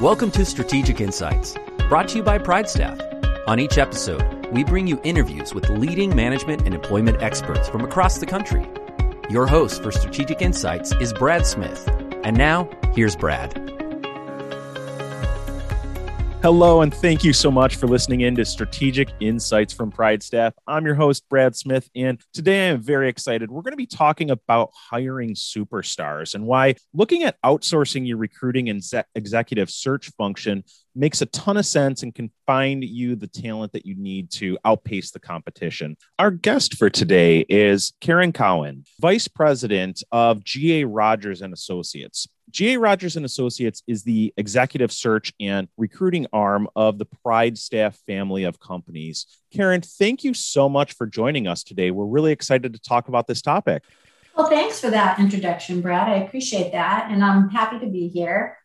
Welcome 0.00 0.30
to 0.30 0.46
Strategic 0.46 0.98
Insights, 1.02 1.58
brought 1.90 2.08
to 2.08 2.16
you 2.16 2.22
by 2.22 2.38
Pride 2.38 2.70
Staff. 2.70 2.98
On 3.46 3.60
each 3.60 3.76
episode, 3.76 4.46
we 4.46 4.64
bring 4.64 4.86
you 4.86 4.98
interviews 5.04 5.52
with 5.52 5.68
leading 5.68 6.16
management 6.16 6.62
and 6.62 6.74
employment 6.74 7.22
experts 7.22 7.68
from 7.68 7.84
across 7.84 8.16
the 8.16 8.24
country. 8.24 8.66
Your 9.28 9.46
host 9.46 9.82
for 9.82 9.92
Strategic 9.92 10.40
Insights 10.40 10.92
is 11.02 11.12
Brad 11.12 11.44
Smith. 11.44 11.86
And 12.24 12.34
now, 12.34 12.70
here's 12.94 13.14
Brad. 13.14 13.69
Hello, 16.42 16.80
and 16.80 16.94
thank 16.94 17.22
you 17.22 17.34
so 17.34 17.50
much 17.50 17.76
for 17.76 17.86
listening 17.86 18.22
in 18.22 18.34
to 18.36 18.46
Strategic 18.46 19.10
Insights 19.20 19.74
from 19.74 19.90
Pride 19.90 20.22
Staff. 20.22 20.54
I'm 20.66 20.86
your 20.86 20.94
host, 20.94 21.28
Brad 21.28 21.54
Smith, 21.54 21.90
and 21.94 22.18
today 22.32 22.70
I'm 22.70 22.80
very 22.80 23.10
excited. 23.10 23.50
We're 23.50 23.60
going 23.60 23.72
to 23.72 23.76
be 23.76 23.84
talking 23.84 24.30
about 24.30 24.70
hiring 24.74 25.34
superstars 25.34 26.34
and 26.34 26.46
why 26.46 26.76
looking 26.94 27.24
at 27.24 27.36
outsourcing 27.44 28.08
your 28.08 28.16
recruiting 28.16 28.70
and 28.70 28.82
executive 29.14 29.68
search 29.68 30.08
function 30.16 30.64
makes 30.94 31.22
a 31.22 31.26
ton 31.26 31.56
of 31.56 31.66
sense 31.66 32.02
and 32.02 32.14
can 32.14 32.30
find 32.46 32.82
you 32.82 33.14
the 33.16 33.26
talent 33.26 33.72
that 33.72 33.86
you 33.86 33.94
need 33.94 34.30
to 34.30 34.58
outpace 34.64 35.10
the 35.10 35.20
competition. 35.20 35.96
Our 36.18 36.30
guest 36.30 36.76
for 36.76 36.90
today 36.90 37.46
is 37.48 37.92
Karen 38.00 38.32
Cowan, 38.32 38.84
Vice 39.00 39.28
President 39.28 40.02
of 40.10 40.44
GA 40.44 40.84
Rogers 40.84 41.42
and 41.42 41.52
Associates. 41.52 42.28
GA 42.50 42.76
Rogers 42.76 43.16
and 43.16 43.24
Associates 43.24 43.82
is 43.86 44.02
the 44.02 44.34
executive 44.36 44.90
search 44.90 45.32
and 45.38 45.68
recruiting 45.76 46.26
arm 46.32 46.68
of 46.74 46.98
the 46.98 47.04
Pride 47.04 47.56
Staff 47.56 47.96
family 48.06 48.44
of 48.44 48.58
companies. 48.58 49.26
Karen, 49.52 49.80
thank 49.80 50.24
you 50.24 50.34
so 50.34 50.68
much 50.68 50.94
for 50.94 51.06
joining 51.06 51.46
us 51.46 51.62
today. 51.62 51.92
We're 51.92 52.06
really 52.06 52.32
excited 52.32 52.72
to 52.72 52.80
talk 52.80 53.08
about 53.08 53.28
this 53.28 53.40
topic. 53.40 53.84
Well, 54.36 54.48
thanks 54.48 54.80
for 54.80 54.90
that 54.90 55.18
introduction, 55.18 55.80
Brad. 55.80 56.08
I 56.08 56.24
appreciate 56.24 56.72
that. 56.72 57.08
And 57.10 57.24
I'm 57.24 57.50
happy 57.50 57.78
to 57.80 57.86
be 57.86 58.08
here. 58.08 58.56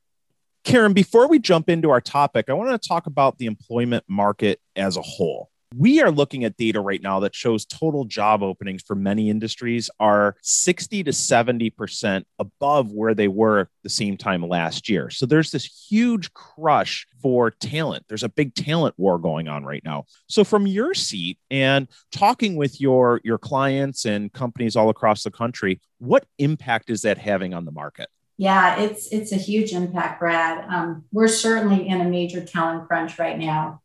Karen, 0.65 0.93
before 0.93 1.27
we 1.27 1.37
jump 1.37 1.69
into 1.69 1.91
our 1.91 2.01
topic, 2.01 2.49
I 2.49 2.53
want 2.53 2.81
to 2.81 2.87
talk 2.87 3.05
about 3.05 3.37
the 3.37 3.45
employment 3.45 4.03
market 4.07 4.59
as 4.75 4.97
a 4.97 5.01
whole. 5.01 5.51
We 5.77 6.01
are 6.01 6.09
looking 6.09 6.43
at 6.43 6.57
data 6.57 6.79
right 6.79 7.01
now 7.01 7.19
that 7.19 7.35
shows 7.35 7.65
total 7.65 8.05
job 8.05 8.41
openings 8.41 8.81
for 8.81 8.95
many 8.95 9.29
industries 9.29 9.91
are 9.99 10.35
60 10.41 11.03
to 11.03 11.11
70% 11.11 12.23
above 12.39 12.91
where 12.91 13.13
they 13.13 13.27
were 13.27 13.69
the 13.83 13.89
same 13.89 14.17
time 14.17 14.41
last 14.41 14.89
year. 14.89 15.11
So 15.11 15.27
there's 15.27 15.51
this 15.51 15.65
huge 15.65 16.33
crush 16.33 17.05
for 17.21 17.51
talent. 17.51 18.05
There's 18.07 18.23
a 18.23 18.29
big 18.29 18.55
talent 18.55 18.95
war 18.97 19.19
going 19.19 19.47
on 19.47 19.65
right 19.65 19.83
now. 19.85 20.05
So 20.27 20.43
from 20.43 20.65
your 20.65 20.95
seat 20.95 21.37
and 21.51 21.87
talking 22.11 22.55
with 22.55 22.81
your 22.81 23.21
your 23.23 23.37
clients 23.37 24.05
and 24.05 24.33
companies 24.33 24.75
all 24.75 24.89
across 24.89 25.23
the 25.23 25.31
country, 25.31 25.79
what 25.99 26.25
impact 26.39 26.89
is 26.89 27.03
that 27.03 27.19
having 27.19 27.53
on 27.53 27.65
the 27.65 27.71
market? 27.71 28.09
Yeah, 28.37 28.79
it's 28.81 29.07
it's 29.11 29.31
a 29.31 29.37
huge 29.37 29.71
impact, 29.71 30.19
Brad. 30.19 30.65
Um, 30.67 31.05
we're 31.11 31.29
certainly 31.29 31.87
in 31.87 32.01
a 32.01 32.09
major 32.09 32.43
talent 32.43 32.87
crunch 32.87 33.17
right 33.17 33.37
now. 33.37 33.81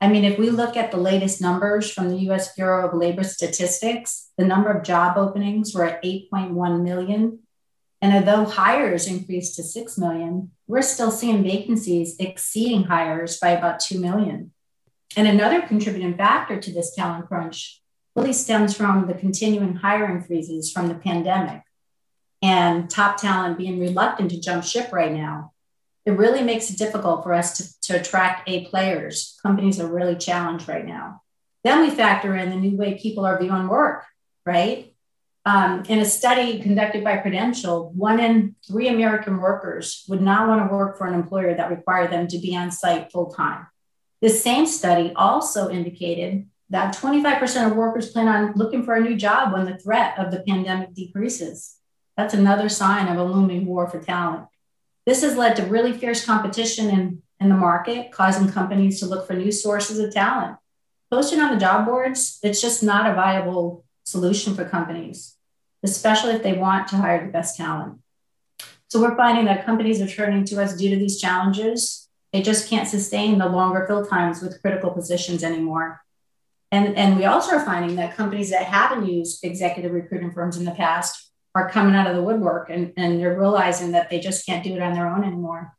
I 0.00 0.08
mean, 0.08 0.24
if 0.24 0.38
we 0.38 0.50
look 0.50 0.76
at 0.76 0.90
the 0.90 0.98
latest 0.98 1.40
numbers 1.40 1.90
from 1.90 2.10
the 2.10 2.18
US 2.30 2.54
Bureau 2.54 2.86
of 2.86 2.94
Labor 2.94 3.24
Statistics, 3.24 4.30
the 4.36 4.44
number 4.44 4.70
of 4.70 4.84
job 4.84 5.16
openings 5.16 5.74
were 5.74 5.84
at 5.84 6.02
8.1 6.02 6.82
million. 6.82 7.38
And 8.02 8.12
although 8.12 8.44
hires 8.44 9.06
increased 9.06 9.56
to 9.56 9.62
6 9.62 9.96
million, 9.96 10.50
we're 10.66 10.82
still 10.82 11.10
seeing 11.10 11.42
vacancies 11.42 12.16
exceeding 12.18 12.84
hires 12.84 13.38
by 13.38 13.50
about 13.50 13.80
2 13.80 13.98
million. 13.98 14.52
And 15.16 15.26
another 15.26 15.62
contributing 15.62 16.14
factor 16.14 16.60
to 16.60 16.72
this 16.72 16.94
talent 16.94 17.26
crunch 17.28 17.80
really 18.14 18.34
stems 18.34 18.76
from 18.76 19.06
the 19.06 19.14
continuing 19.14 19.76
hiring 19.76 20.22
freezes 20.22 20.70
from 20.70 20.88
the 20.88 20.94
pandemic 20.94 21.62
and 22.42 22.88
top 22.90 23.16
talent 23.16 23.58
being 23.58 23.80
reluctant 23.80 24.30
to 24.30 24.40
jump 24.40 24.64
ship 24.64 24.92
right 24.92 25.12
now, 25.12 25.52
it 26.04 26.12
really 26.12 26.42
makes 26.42 26.70
it 26.70 26.78
difficult 26.78 27.24
for 27.24 27.32
us 27.32 27.56
to, 27.56 27.80
to 27.92 28.00
attract 28.00 28.48
A 28.48 28.66
players. 28.66 29.38
Companies 29.42 29.80
are 29.80 29.92
really 29.92 30.14
challenged 30.14 30.68
right 30.68 30.86
now. 30.86 31.22
Then 31.64 31.80
we 31.80 31.90
factor 31.90 32.36
in 32.36 32.50
the 32.50 32.56
new 32.56 32.76
way 32.76 32.96
people 32.96 33.26
are 33.26 33.40
viewing 33.40 33.66
work, 33.66 34.04
right? 34.44 34.94
Um, 35.44 35.84
in 35.88 35.98
a 36.00 36.04
study 36.04 36.60
conducted 36.60 37.02
by 37.02 37.16
Prudential, 37.18 37.90
one 37.92 38.20
in 38.20 38.56
three 38.66 38.88
American 38.88 39.38
workers 39.38 40.04
would 40.08 40.20
not 40.20 40.48
want 40.48 40.68
to 40.68 40.74
work 40.74 40.98
for 40.98 41.06
an 41.06 41.14
employer 41.14 41.54
that 41.54 41.70
required 41.70 42.12
them 42.12 42.28
to 42.28 42.38
be 42.38 42.56
on 42.56 42.70
site 42.70 43.10
full 43.10 43.32
time. 43.32 43.66
This 44.20 44.42
same 44.42 44.66
study 44.66 45.12
also 45.14 45.68
indicated 45.68 46.48
that 46.70 46.96
25% 46.96 47.70
of 47.70 47.76
workers 47.76 48.10
plan 48.10 48.28
on 48.28 48.54
looking 48.56 48.84
for 48.84 48.94
a 48.94 49.00
new 49.00 49.16
job 49.16 49.52
when 49.52 49.66
the 49.66 49.78
threat 49.78 50.18
of 50.18 50.32
the 50.32 50.40
pandemic 50.40 50.94
decreases. 50.94 51.76
That's 52.16 52.34
another 52.34 52.68
sign 52.68 53.08
of 53.08 53.18
a 53.18 53.24
looming 53.24 53.66
war 53.66 53.88
for 53.88 54.00
talent. 54.00 54.46
This 55.04 55.22
has 55.22 55.36
led 55.36 55.56
to 55.56 55.66
really 55.66 55.92
fierce 55.92 56.24
competition 56.24 56.88
in, 56.90 57.22
in 57.38 57.48
the 57.48 57.54
market, 57.54 58.10
causing 58.10 58.50
companies 58.50 58.98
to 59.00 59.06
look 59.06 59.26
for 59.26 59.34
new 59.34 59.52
sources 59.52 59.98
of 59.98 60.12
talent. 60.12 60.56
Posting 61.10 61.40
on 61.40 61.52
the 61.52 61.60
job 61.60 61.86
boards, 61.86 62.38
it's 62.42 62.60
just 62.60 62.82
not 62.82 63.08
a 63.08 63.14
viable 63.14 63.84
solution 64.04 64.54
for 64.54 64.68
companies, 64.68 65.36
especially 65.84 66.32
if 66.32 66.42
they 66.42 66.54
want 66.54 66.88
to 66.88 66.96
hire 66.96 67.24
the 67.24 67.30
best 67.30 67.56
talent. 67.56 68.00
So 68.88 69.00
we're 69.00 69.16
finding 69.16 69.44
that 69.44 69.66
companies 69.66 70.00
are 70.00 70.08
turning 70.08 70.44
to 70.46 70.62
us 70.62 70.76
due 70.76 70.90
to 70.90 70.96
these 70.96 71.20
challenges. 71.20 72.08
They 72.32 72.42
just 72.42 72.68
can't 72.68 72.88
sustain 72.88 73.38
the 73.38 73.48
longer 73.48 73.84
fill 73.86 74.06
times 74.06 74.40
with 74.40 74.60
critical 74.62 74.90
positions 74.90 75.44
anymore. 75.44 76.00
And, 76.72 76.96
and 76.96 77.16
we 77.16 77.24
also 77.24 77.56
are 77.56 77.64
finding 77.64 77.96
that 77.96 78.16
companies 78.16 78.50
that 78.50 78.64
haven't 78.64 79.06
used 79.06 79.44
executive 79.44 79.92
recruiting 79.92 80.32
firms 80.32 80.56
in 80.56 80.64
the 80.64 80.72
past 80.72 81.25
are 81.56 81.70
coming 81.70 81.94
out 81.94 82.06
of 82.06 82.14
the 82.14 82.22
woodwork 82.22 82.70
and, 82.70 82.92
and 82.96 83.18
they're 83.18 83.38
realizing 83.38 83.92
that 83.92 84.10
they 84.10 84.20
just 84.20 84.44
can't 84.44 84.62
do 84.62 84.74
it 84.74 84.82
on 84.82 84.92
their 84.92 85.08
own 85.08 85.24
anymore. 85.24 85.72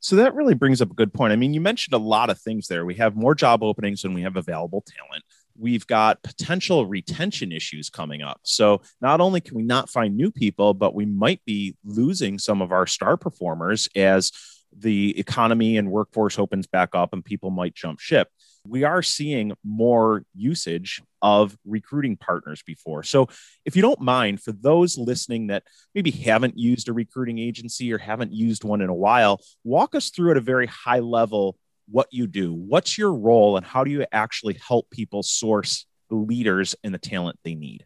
So 0.00 0.16
that 0.16 0.34
really 0.34 0.54
brings 0.54 0.80
up 0.80 0.90
a 0.90 0.94
good 0.94 1.12
point. 1.12 1.32
I 1.32 1.36
mean, 1.36 1.54
you 1.54 1.60
mentioned 1.60 1.94
a 1.94 1.98
lot 1.98 2.30
of 2.30 2.38
things 2.40 2.68
there. 2.68 2.84
We 2.84 2.94
have 2.96 3.16
more 3.16 3.34
job 3.34 3.62
openings 3.62 4.02
than 4.02 4.14
we 4.14 4.22
have 4.22 4.36
available 4.36 4.84
talent. 4.86 5.24
We've 5.58 5.86
got 5.86 6.22
potential 6.22 6.86
retention 6.86 7.50
issues 7.50 7.90
coming 7.90 8.22
up. 8.22 8.40
So 8.44 8.82
not 9.00 9.20
only 9.20 9.40
can 9.40 9.56
we 9.56 9.64
not 9.64 9.88
find 9.88 10.16
new 10.16 10.30
people, 10.30 10.72
but 10.72 10.94
we 10.94 11.04
might 11.04 11.44
be 11.44 11.74
losing 11.84 12.38
some 12.38 12.62
of 12.62 12.70
our 12.70 12.86
star 12.86 13.16
performers 13.16 13.88
as 13.96 14.30
the 14.76 15.18
economy 15.18 15.78
and 15.78 15.90
workforce 15.90 16.38
opens 16.38 16.66
back 16.66 16.90
up 16.94 17.12
and 17.12 17.24
people 17.24 17.50
might 17.50 17.74
jump 17.74 17.98
ship 17.98 18.28
we 18.68 18.84
are 18.84 19.02
seeing 19.02 19.52
more 19.64 20.22
usage 20.34 21.02
of 21.22 21.56
recruiting 21.64 22.16
partners 22.16 22.62
before. 22.64 23.02
So, 23.02 23.28
if 23.64 23.74
you 23.74 23.82
don't 23.82 24.00
mind, 24.00 24.42
for 24.42 24.52
those 24.52 24.98
listening 24.98 25.48
that 25.48 25.64
maybe 25.94 26.10
haven't 26.10 26.58
used 26.58 26.88
a 26.88 26.92
recruiting 26.92 27.38
agency 27.38 27.92
or 27.92 27.98
haven't 27.98 28.32
used 28.32 28.64
one 28.64 28.80
in 28.80 28.88
a 28.88 28.94
while, 28.94 29.40
walk 29.64 29.94
us 29.94 30.10
through 30.10 30.32
at 30.32 30.36
a 30.36 30.42
very 30.42 30.66
high 30.66 31.00
level 31.00 31.56
what 31.90 32.08
you 32.10 32.26
do. 32.26 32.52
What's 32.52 32.98
your 32.98 33.12
role, 33.12 33.56
and 33.56 33.64
how 33.64 33.84
do 33.84 33.90
you 33.90 34.06
actually 34.12 34.58
help 34.66 34.90
people 34.90 35.22
source 35.22 35.86
the 36.10 36.16
leaders 36.16 36.74
and 36.84 36.94
the 36.94 36.98
talent 36.98 37.38
they 37.44 37.54
need? 37.54 37.84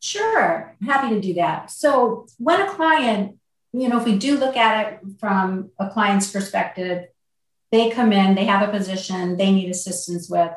Sure, 0.00 0.76
I'm 0.80 0.86
happy 0.86 1.14
to 1.14 1.20
do 1.20 1.34
that. 1.34 1.70
So, 1.70 2.26
when 2.38 2.60
a 2.60 2.70
client, 2.70 3.36
you 3.72 3.88
know, 3.88 3.98
if 3.98 4.04
we 4.04 4.18
do 4.18 4.38
look 4.38 4.56
at 4.56 4.92
it 4.92 5.00
from 5.20 5.70
a 5.78 5.90
client's 5.90 6.30
perspective, 6.30 7.06
they 7.70 7.90
come 7.90 8.12
in, 8.12 8.34
they 8.34 8.44
have 8.44 8.68
a 8.68 8.72
position 8.72 9.36
they 9.36 9.52
need 9.52 9.70
assistance 9.70 10.28
with. 10.28 10.52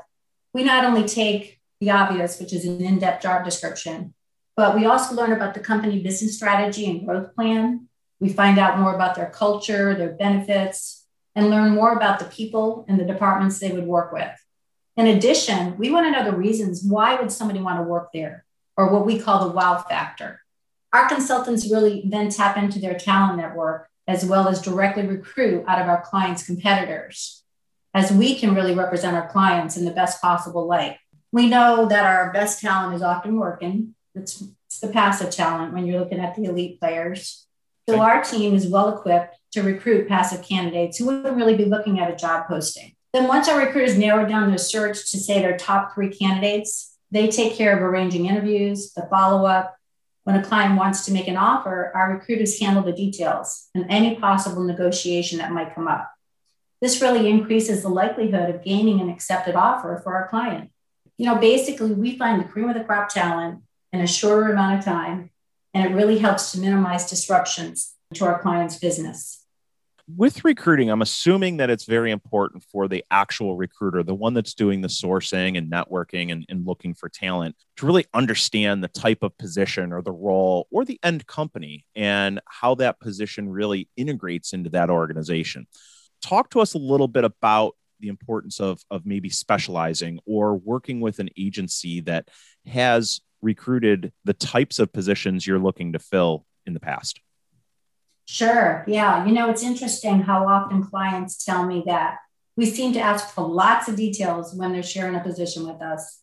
We 0.54 0.64
not 0.64 0.86
only 0.86 1.08
take 1.08 1.60
the 1.80 1.92
obvious, 1.92 2.40
which 2.40 2.54
is 2.54 2.66
an 2.66 2.82
in 2.82 3.00
depth 3.00 3.24
job 3.24 3.46
description, 3.46 4.14
but 4.56 4.76
we 4.76 4.86
also 4.86 5.16
learn 5.16 5.32
about 5.32 5.54
the 5.54 5.60
company 5.60 6.02
business 6.02 6.36
strategy 6.36 6.90
and 6.90 7.06
growth 7.06 7.36
plan. 7.36 7.88
We 8.20 8.30
find 8.30 8.60
out 8.60 8.80
more 8.80 8.96
about 8.96 9.16
their 9.16 9.30
culture, 9.30 9.96
their 9.96 10.14
benefits, 10.14 11.06
and 11.36 11.50
learn 11.50 11.74
more 11.74 11.94
about 11.94 12.20
the 12.20 12.26
people 12.26 12.86
and 12.88 13.00
the 13.00 13.06
departments 13.06 13.60
they 13.60 13.72
would 13.72 13.88
work 13.88 14.12
with. 14.14 14.32
In 14.96 15.08
addition, 15.08 15.78
we 15.78 15.92
want 15.92 16.06
to 16.06 16.12
know 16.12 16.24
the 16.24 16.38
reasons 16.38 16.84
why 16.84 17.16
would 17.16 17.32
somebody 17.32 17.60
want 17.60 17.80
to 17.80 17.84
work 17.84 18.10
there, 18.14 18.46
or 18.78 18.92
what 18.92 19.06
we 19.06 19.20
call 19.20 19.48
the 19.48 19.56
wow 19.56 19.84
factor. 19.90 20.42
Our 20.94 21.10
consultants 21.10 21.72
really 21.72 22.04
then 22.06 22.30
tap 22.30 22.56
into 22.58 22.80
their 22.80 22.94
talent 22.94 23.38
network 23.38 23.90
as 24.08 24.26
well 24.26 24.48
as 24.48 24.62
directly 24.62 25.06
recruit 25.06 25.64
out 25.68 25.82
of 25.82 25.88
our 25.88 26.02
clients' 26.02 26.46
competitors, 26.46 27.44
as 27.94 28.12
we 28.12 28.36
can 28.36 28.56
really 28.56 28.76
represent 28.76 29.16
our 29.16 29.30
clients 29.30 29.78
in 29.78 29.86
the 29.86 29.92
best 29.92 30.22
possible 30.22 30.68
light. 30.68 30.98
We 31.32 31.48
know 31.48 31.88
that 31.88 32.06
our 32.06 32.32
best 32.32 32.62
talent 32.62 32.96
is 32.96 33.02
often 33.02 33.38
working. 33.38 33.96
It's, 34.14 34.44
it's 34.68 34.80
the 34.80 34.90
passive 34.90 35.32
talent 35.32 35.74
when 35.74 35.86
you're 35.86 36.00
looking 36.00 36.20
at 36.20 36.36
the 36.36 36.46
elite 36.46 36.80
players. 36.80 37.48
So 37.88 38.00
our 38.00 38.24
team 38.24 38.56
is 38.56 38.68
well 38.68 38.98
equipped 38.98 39.38
to 39.52 39.62
recruit 39.62 40.08
passive 40.08 40.44
candidates 40.44 40.98
who 40.98 41.06
wouldn't 41.06 41.36
really 41.36 41.56
be 41.56 41.66
looking 41.66 42.00
at 42.00 42.12
a 42.12 42.16
job 42.16 42.48
posting. 42.48 42.94
Then 43.14 43.28
once 43.28 43.48
our 43.48 43.60
recruiters 43.60 43.98
narrow 43.98 44.28
down 44.28 44.50
their 44.50 44.58
search 44.58 45.12
to 45.12 45.20
say 45.20 45.40
their 45.40 45.58
top 45.58 45.94
three 45.94 46.10
candidates, 46.10 46.96
they 47.12 47.28
take 47.28 47.56
care 47.56 47.76
of 47.76 47.84
arranging 47.84 48.26
interviews, 48.26 48.92
the 48.94 49.06
follow-up, 49.10 49.76
when 50.24 50.38
a 50.38 50.44
client 50.44 50.78
wants 50.78 51.06
to 51.06 51.12
make 51.12 51.28
an 51.28 51.38
offer, 51.38 51.92
our 51.94 52.14
recruiters 52.14 52.60
handle 52.60 52.84
the 52.84 52.94
details 52.94 53.68
and 53.76 53.86
any 53.90 54.16
possible 54.16 54.64
negotiation 54.64 55.40
that 55.40 55.52
might 55.52 55.76
come 55.76 55.88
up. 55.88 56.10
This 56.82 57.02
really 57.02 57.30
increases 57.30 57.82
the 57.82 57.90
likelihood 57.90 58.54
of 58.54 58.64
gaining 58.64 59.00
an 59.02 59.10
accepted 59.10 59.56
offer 59.56 60.00
for 60.04 60.16
our 60.16 60.28
client. 60.28 60.72
You 61.18 61.28
know, 61.28 61.36
basically, 61.36 61.94
we 61.94 62.18
find 62.18 62.42
the 62.42 62.48
cream 62.48 62.70
of 62.70 62.76
the 62.76 62.84
crop 62.84 63.10
talent 63.10 63.62
in 63.92 64.02
a 64.02 64.08
shorter 64.08 64.52
amount 64.52 64.80
of 64.80 64.86
time, 64.86 65.30
and 65.74 65.86
it 65.86 65.96
really 65.96 66.20
helps 66.20 66.52
to 66.52 66.60
minimize 66.60 67.10
disruptions 67.10 67.94
to 68.16 68.26
our 68.26 68.40
client's 68.40 68.80
business. 68.80 69.43
With 70.08 70.44
recruiting, 70.44 70.90
I'm 70.90 71.02
assuming 71.02 71.58
that 71.58 71.70
it's 71.70 71.86
very 71.86 72.12
important 72.12 72.64
for 72.64 72.88
the 72.88 73.06
actual 73.10 73.56
recruiter, 73.56 74.04
the 74.04 74.14
one 74.14 74.34
that's 74.34 74.54
doing 74.54 74.82
the 74.82 74.90
sourcing 74.90 75.58
and 75.58 75.72
networking 75.72 76.32
and, 76.32 76.46
and, 76.50 76.66
looking 76.66 76.94
for 76.94 77.08
talent, 77.08 77.56
to 77.78 77.86
really 77.86 78.06
understand 78.14 78.84
the 78.84 78.90
type 78.90 79.24
of 79.24 79.38
position 79.38 79.94
or 79.94 80.02
the 80.02 80.12
role 80.12 80.68
or 80.72 80.84
the 80.84 81.00
end 81.04 81.26
company 81.26 81.86
and 81.96 82.42
how 82.46 82.76
that 82.76 83.00
position 83.00 83.50
really 83.50 83.90
integrates 83.96 84.54
into 84.54 84.70
that 84.72 84.90
organization. 84.90 85.68
Talk 86.22 86.50
to 86.52 86.60
us 86.60 86.74
a 86.74 86.80
little 86.80 87.08
bit 87.08 87.24
about 87.24 87.76
the 88.00 88.10
importance 88.10 88.60
of, 88.60 88.82
of 88.92 89.06
maybe 89.06 89.30
specializing 89.30 90.20
or 90.26 90.56
working 90.56 91.00
with 91.00 91.20
an 91.20 91.30
agency 91.38 92.02
that 92.02 92.28
has 92.66 93.22
recruited 93.42 94.12
the 94.26 94.34
types 94.34 94.80
of 94.80 94.92
positions 94.92 95.48
you're 95.48 95.60
looking 95.60 95.94
to 95.94 96.00
fill 96.00 96.46
in 96.66 96.74
the 96.74 96.80
past. 96.80 97.22
Sure. 98.26 98.84
Yeah. 98.88 99.26
You 99.26 99.34
know, 99.34 99.50
it's 99.50 99.64
interesting 99.64 100.22
how 100.22 100.48
often 100.48 100.84
clients 100.84 101.44
tell 101.44 101.66
me 101.66 101.84
that 101.86 102.18
we 102.56 102.66
seem 102.66 102.94
to 102.94 103.00
ask 103.00 103.34
for 103.34 103.48
lots 103.48 103.88
of 103.88 103.96
details 103.96 104.54
when 104.54 104.72
they're 104.72 104.84
sharing 104.84 105.16
a 105.16 105.20
position 105.20 105.68
with 105.68 105.82
us. 105.82 106.22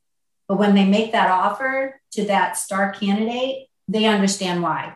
But 0.49 0.59
when 0.59 0.75
they 0.75 0.87
make 0.87 1.13
that 1.13 1.31
offer 1.31 2.01
to 2.13 2.25
that 2.27 2.57
star 2.57 2.93
candidate, 2.93 3.69
they 3.87 4.07
understand 4.07 4.63
why. 4.63 4.95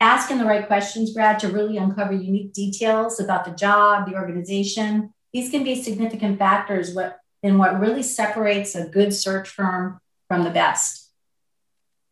Asking 0.00 0.38
the 0.38 0.44
right 0.44 0.66
questions, 0.66 1.12
Brad, 1.12 1.38
to 1.40 1.48
really 1.48 1.76
uncover 1.76 2.12
unique 2.12 2.52
details 2.52 3.18
about 3.18 3.44
the 3.44 3.52
job, 3.52 4.08
the 4.08 4.14
organization, 4.14 5.12
these 5.32 5.50
can 5.50 5.64
be 5.64 5.82
significant 5.82 6.38
factors 6.38 6.96
in 7.42 7.58
what 7.58 7.80
really 7.80 8.02
separates 8.02 8.74
a 8.74 8.88
good 8.88 9.12
search 9.14 9.48
firm 9.48 10.00
from 10.28 10.44
the 10.44 10.50
best. 10.50 11.05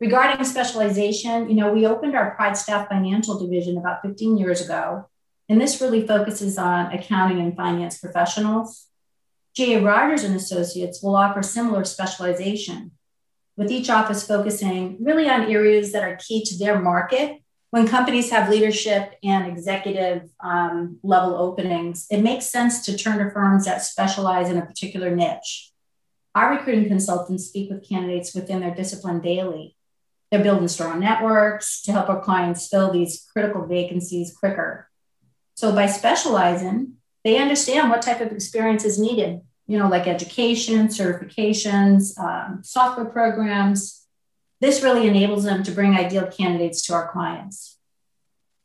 Regarding 0.04 0.44
specialization, 0.44 1.48
you 1.48 1.56
know, 1.56 1.72
we 1.72 1.86
opened 1.86 2.14
our 2.14 2.32
Pride 2.32 2.58
Staff 2.58 2.88
Financial 2.88 3.38
Division 3.38 3.78
about 3.78 4.02
15 4.02 4.36
years 4.36 4.60
ago, 4.60 5.08
and 5.48 5.58
this 5.58 5.80
really 5.80 6.06
focuses 6.06 6.58
on 6.58 6.92
accounting 6.92 7.40
and 7.40 7.56
finance 7.56 8.00
professionals. 8.00 8.88
GA 9.56 9.80
Rogers 9.80 10.22
and 10.22 10.36
Associates 10.36 11.02
will 11.02 11.16
offer 11.16 11.42
similar 11.42 11.84
specialization, 11.84 12.90
with 13.56 13.70
each 13.70 13.88
office 13.88 14.26
focusing 14.26 14.98
really 15.00 15.26
on 15.26 15.50
areas 15.50 15.92
that 15.92 16.04
are 16.04 16.16
key 16.16 16.44
to 16.44 16.58
their 16.58 16.78
market. 16.78 17.40
When 17.70 17.88
companies 17.88 18.30
have 18.30 18.50
leadership 18.50 19.14
and 19.22 19.46
executive 19.46 20.28
um, 20.38 20.98
level 21.02 21.34
openings, 21.34 22.06
it 22.10 22.20
makes 22.20 22.44
sense 22.44 22.84
to 22.84 22.98
turn 22.98 23.24
to 23.24 23.30
firms 23.30 23.64
that 23.64 23.80
specialize 23.80 24.50
in 24.50 24.58
a 24.58 24.66
particular 24.66 25.16
niche. 25.16 25.70
Our 26.34 26.50
recruiting 26.50 26.88
consultants 26.88 27.46
speak 27.46 27.70
with 27.70 27.88
candidates 27.88 28.34
within 28.34 28.60
their 28.60 28.74
discipline 28.74 29.22
daily 29.22 29.76
they're 30.34 30.42
building 30.42 30.66
strong 30.66 30.98
networks 30.98 31.80
to 31.82 31.92
help 31.92 32.08
our 32.08 32.20
clients 32.20 32.66
fill 32.66 32.92
these 32.92 33.24
critical 33.32 33.64
vacancies 33.66 34.36
quicker. 34.36 34.90
So 35.54 35.72
by 35.72 35.86
specializing, 35.86 36.94
they 37.22 37.38
understand 37.38 37.88
what 37.88 38.02
type 38.02 38.20
of 38.20 38.32
experience 38.32 38.84
is 38.84 38.98
needed, 38.98 39.42
you 39.68 39.78
know, 39.78 39.88
like 39.88 40.08
education, 40.08 40.88
certifications, 40.88 42.18
um, 42.18 42.64
software 42.64 43.06
programs. 43.06 44.06
This 44.60 44.82
really 44.82 45.06
enables 45.06 45.44
them 45.44 45.62
to 45.62 45.70
bring 45.70 45.94
ideal 45.94 46.26
candidates 46.26 46.82
to 46.86 46.94
our 46.94 47.12
clients. 47.12 47.78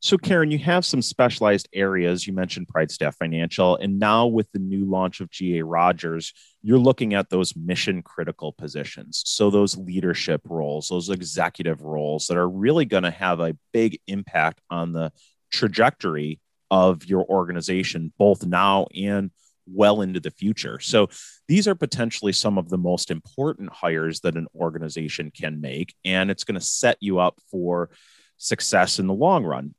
So, 0.02 0.18
Karen, 0.18 0.50
you 0.50 0.60
have 0.60 0.86
some 0.86 1.02
specialized 1.02 1.68
areas. 1.74 2.26
You 2.26 2.32
mentioned 2.32 2.70
Pride 2.70 2.90
Staff 2.90 3.18
Financial, 3.18 3.76
and 3.76 4.00
now 4.00 4.28
with 4.28 4.50
the 4.54 4.60
new 4.60 4.86
launch 4.86 5.20
of 5.20 5.30
GA 5.30 5.62
Rogers, 5.62 6.34
you're 6.62 6.80
looking 6.80 7.16
at 7.16 7.30
those 7.30 7.54
mission 7.58 8.02
critical 8.02 8.54
positions. 8.54 9.22
So, 9.26 9.50
those 9.50 9.76
leadership 9.78 10.42
roles, 10.46 10.88
those 10.88 11.10
executive 11.10 11.82
roles 11.82 12.28
that 12.28 12.38
are 12.38 12.48
really 12.48 12.86
going 12.86 13.04
to 13.04 13.12
have 13.12 13.42
a 13.42 13.58
big 13.74 14.00
impact 14.08 14.62
on 14.70 14.94
the 14.94 15.12
trajectory 15.52 16.40
of 16.72 17.04
your 17.04 17.26
organization, 17.26 18.14
both 18.18 18.46
now 18.46 18.88
and 18.96 19.32
well 19.68 20.02
into 20.02 20.22
the 20.22 20.32
future. 20.32 20.80
So, 20.80 21.10
these 21.50 21.68
are 21.68 21.76
potentially 21.76 22.32
some 22.32 22.58
of 22.58 22.70
the 22.70 22.78
most 22.78 23.12
important 23.12 23.74
hires 23.74 24.22
that 24.22 24.38
an 24.38 24.48
organization 24.56 25.30
can 25.30 25.60
make, 25.60 25.94
and 26.06 26.32
it's 26.32 26.46
going 26.46 26.58
to 26.58 26.66
set 26.66 26.96
you 27.02 27.20
up 27.20 27.38
for 27.52 27.90
success 28.38 29.00
in 29.00 29.08
the 29.08 29.14
long 29.14 29.44
run 29.44 29.76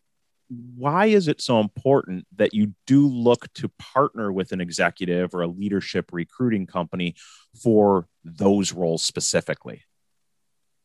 why 0.51 1.07
is 1.07 1.29
it 1.29 1.41
so 1.41 1.61
important 1.61 2.27
that 2.35 2.53
you 2.53 2.75
do 2.87 3.07
look 3.07 3.53
to 3.55 3.69
partner 3.79 4.33
with 4.33 4.51
an 4.51 4.61
executive 4.61 5.33
or 5.33 5.43
a 5.43 5.47
leadership 5.47 6.11
recruiting 6.13 6.67
company 6.67 7.15
for 7.63 8.09
those 8.25 8.73
roles 8.73 9.03
specifically? 9.03 9.85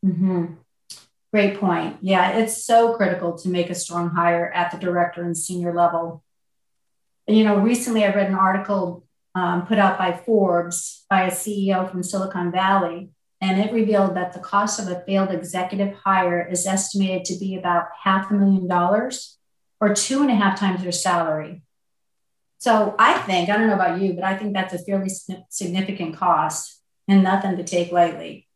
Mm-hmm. 0.05 0.53
Great 1.33 1.59
point. 1.59 1.97
Yeah, 2.01 2.37
it's 2.37 2.63
so 2.63 2.95
critical 2.95 3.37
to 3.39 3.49
make 3.49 3.69
a 3.69 3.75
strong 3.75 4.11
hire 4.11 4.51
at 4.53 4.71
the 4.71 4.77
director 4.77 5.23
and 5.23 5.35
senior 5.35 5.73
level. 5.73 6.23
You 7.27 7.43
know, 7.43 7.57
recently 7.57 8.05
I 8.05 8.13
read 8.13 8.29
an 8.29 8.35
article 8.35 9.03
um, 9.33 9.65
put 9.65 9.79
out 9.79 9.97
by 9.97 10.13
Forbes 10.13 11.05
by 11.09 11.23
a 11.23 11.31
CEO 11.31 11.89
from 11.89 12.03
Silicon 12.03 12.51
Valley, 12.51 13.09
and 13.41 13.59
it 13.59 13.73
revealed 13.73 14.15
that 14.15 14.31
the 14.31 14.39
cost 14.39 14.79
of 14.79 14.87
a 14.87 15.03
failed 15.05 15.31
executive 15.31 15.95
hire 15.95 16.47
is 16.47 16.67
estimated 16.67 17.25
to 17.25 17.39
be 17.39 17.57
about 17.57 17.87
half 18.03 18.29
a 18.29 18.35
million 18.35 18.67
dollars 18.67 19.35
or 19.79 19.93
two 19.93 20.21
and 20.21 20.31
a 20.31 20.35
half 20.35 20.59
times 20.59 20.81
their 20.81 20.91
salary. 20.91 21.61
So 22.57 22.95
I 22.97 23.19
think, 23.19 23.49
I 23.49 23.57
don't 23.57 23.67
know 23.67 23.73
about 23.73 24.01
you, 24.01 24.13
but 24.13 24.23
I 24.23 24.37
think 24.37 24.53
that's 24.53 24.73
a 24.73 24.79
fairly 24.79 25.09
significant 25.49 26.15
cost 26.15 26.81
and 27.07 27.23
nothing 27.23 27.57
to 27.57 27.63
take 27.63 27.91
lightly. 27.91 28.47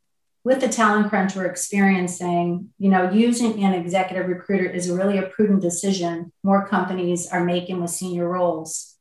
With 0.44 0.62
the 0.62 0.70
talent 0.70 1.10
crunch 1.10 1.36
we're 1.36 1.46
experiencing, 1.46 2.70
you 2.80 2.90
know, 2.90 3.12
using 3.12 3.64
an 3.64 3.74
executive 3.74 4.28
recruiter 4.28 4.70
is 4.70 4.90
really 4.90 5.18
a 5.18 5.28
prudent 5.28 5.62
decision 5.62 6.32
more 6.44 6.68
companies 6.68 7.28
are 7.28 7.44
making 7.44 7.82
with 7.82 7.92
senior 7.92 8.28
roles. 8.28 8.96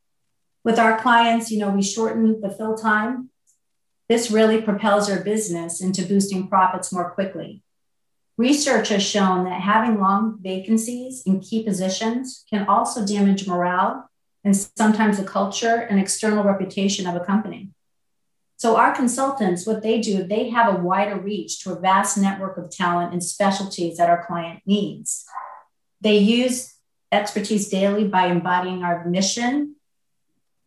With 0.65 0.79
our 0.79 0.99
clients, 0.99 1.51
you 1.51 1.61
know, 1.61 1.71
we 1.71 1.83
shorten 1.83 2.41
the 2.41 2.51
fill 2.51 2.77
time. 2.77 3.31
This 4.09 4.31
really 4.31 4.61
propels 4.61 5.09
our 5.09 5.23
business 5.23 5.81
into 5.81 6.05
boosting 6.05 6.49
profits 6.49 6.93
more 6.93 7.11
quickly. 7.11 7.63
Research 8.39 8.91
has 8.91 9.03
shown 9.03 9.45
that 9.45 9.61
having 9.61 10.01
long 10.01 10.39
vacancies 10.41 11.25
in 11.27 11.41
key 11.41 11.65
positions 11.65 12.45
can 12.49 12.69
also 12.69 13.05
damage 13.05 13.49
morale 13.49 14.09
and 14.45 14.57
sometimes 14.57 15.19
the 15.19 15.25
culture 15.25 15.75
and 15.91 15.99
external 15.99 16.45
reputation 16.45 17.09
of 17.09 17.17
a 17.17 17.25
company. 17.25 17.71
So, 18.57 18.77
our 18.77 18.95
consultants, 18.95 19.67
what 19.67 19.83
they 19.83 20.01
do, 20.01 20.23
they 20.23 20.51
have 20.51 20.73
a 20.73 20.81
wider 20.81 21.19
reach 21.19 21.65
to 21.65 21.73
a 21.73 21.81
vast 21.81 22.17
network 22.17 22.57
of 22.57 22.71
talent 22.71 23.13
and 23.13 23.23
specialties 23.23 23.97
that 23.97 24.09
our 24.09 24.25
client 24.25 24.61
needs. 24.65 25.25
They 26.01 26.19
use 26.19 26.75
expertise 27.11 27.69
daily 27.69 28.07
by 28.07 28.27
embodying 28.27 28.85
our 28.85 29.05
mission, 29.05 29.75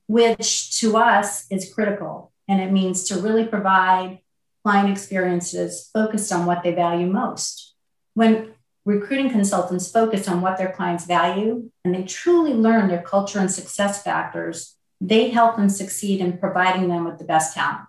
which 0.08 0.78
to 0.82 0.98
us 0.98 1.46
is 1.50 1.74
critical. 1.74 2.34
And 2.50 2.62
it 2.62 2.72
means 2.72 3.06
to 3.06 3.16
really 3.16 3.46
provide 3.46 4.20
client 4.64 4.90
experiences 4.90 5.90
focused 5.94 6.32
on 6.32 6.46
what 6.46 6.64
they 6.64 6.74
value 6.74 7.08
most. 7.08 7.74
When 8.14 8.54
recruiting 8.86 9.30
consultants 9.30 9.92
focus 9.92 10.28
on 10.28 10.42
what 10.42 10.58
their 10.58 10.72
clients 10.72 11.06
value 11.06 11.70
and 11.84 11.94
they 11.94 12.04
truly 12.04 12.54
learn 12.54 12.88
their 12.88 13.02
culture 13.02 13.40
and 13.40 13.52
success 13.52 14.04
factors, 14.04 14.76
they 15.00 15.30
help 15.30 15.56
them 15.56 15.70
succeed 15.70 16.20
in 16.20 16.38
providing 16.38 16.88
them 16.88 17.06
with 17.06 17.18
the 17.18 17.24
best 17.24 17.56
talent. 17.56 17.88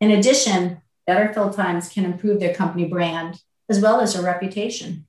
In 0.00 0.10
addition, 0.10 0.82
better 1.06 1.32
fill 1.32 1.50
times 1.50 1.88
can 1.88 2.04
improve 2.04 2.40
their 2.40 2.54
company 2.54 2.86
brand 2.86 3.40
as 3.68 3.80
well 3.80 4.00
as 4.00 4.14
their 4.14 4.22
reputation. 4.22 5.06